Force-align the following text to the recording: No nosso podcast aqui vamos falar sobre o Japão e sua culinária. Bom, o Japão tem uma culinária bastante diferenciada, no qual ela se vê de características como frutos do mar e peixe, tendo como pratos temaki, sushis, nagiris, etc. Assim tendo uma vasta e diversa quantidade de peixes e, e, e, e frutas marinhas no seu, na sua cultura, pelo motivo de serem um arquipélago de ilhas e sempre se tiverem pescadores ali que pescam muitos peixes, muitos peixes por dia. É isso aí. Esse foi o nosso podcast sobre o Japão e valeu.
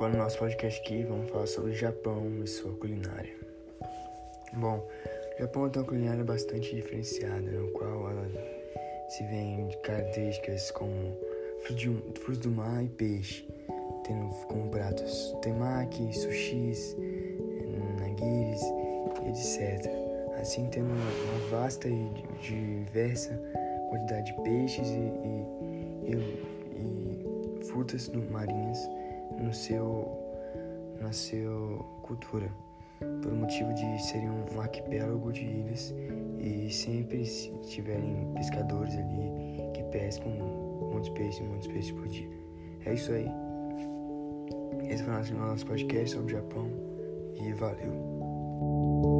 No 0.00 0.18
nosso 0.18 0.38
podcast 0.38 0.80
aqui 0.80 1.02
vamos 1.04 1.30
falar 1.30 1.46
sobre 1.46 1.70
o 1.70 1.74
Japão 1.74 2.42
e 2.44 2.46
sua 2.46 2.72
culinária. 2.74 3.32
Bom, 4.52 4.86
o 5.34 5.38
Japão 5.40 5.70
tem 5.70 5.80
uma 5.80 5.88
culinária 5.88 6.22
bastante 6.22 6.74
diferenciada, 6.74 7.40
no 7.40 7.68
qual 7.68 8.10
ela 8.10 8.28
se 9.08 9.24
vê 9.24 9.64
de 9.66 9.76
características 9.78 10.70
como 10.72 11.16
frutos 11.62 12.38
do 12.38 12.50
mar 12.50 12.84
e 12.84 12.88
peixe, 12.88 13.48
tendo 14.04 14.28
como 14.46 14.68
pratos 14.68 15.34
temaki, 15.40 16.12
sushis, 16.12 16.94
nagiris, 17.98 18.62
etc. 19.26 19.90
Assim 20.38 20.66
tendo 20.70 20.90
uma 20.90 21.48
vasta 21.50 21.88
e 21.88 22.10
diversa 22.42 23.40
quantidade 23.88 24.26
de 24.26 24.42
peixes 24.42 24.88
e, 24.88 24.98
e, 24.98 26.12
e, 26.12 27.60
e 27.60 27.64
frutas 27.64 28.10
marinhas 28.30 28.78
no 29.38 29.52
seu, 29.52 30.08
na 31.00 31.12
sua 31.12 31.78
cultura, 32.02 32.50
pelo 33.22 33.36
motivo 33.36 33.72
de 33.74 34.02
serem 34.02 34.30
um 34.30 34.60
arquipélago 34.60 35.32
de 35.32 35.42
ilhas 35.42 35.94
e 36.38 36.70
sempre 36.70 37.24
se 37.24 37.50
tiverem 37.62 38.32
pescadores 38.34 38.94
ali 38.94 39.72
que 39.74 39.82
pescam 39.84 40.30
muitos 40.92 41.10
peixes, 41.10 41.46
muitos 41.46 41.68
peixes 41.68 41.92
por 41.92 42.08
dia. 42.08 42.28
É 42.86 42.94
isso 42.94 43.12
aí. 43.12 43.28
Esse 44.88 45.02
foi 45.02 45.14
o 45.14 45.38
nosso 45.38 45.66
podcast 45.66 46.10
sobre 46.10 46.34
o 46.34 46.36
Japão 46.36 46.70
e 47.40 47.52
valeu. 47.52 49.13